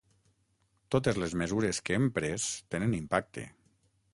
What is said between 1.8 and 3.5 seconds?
que hem pres tenen impacte.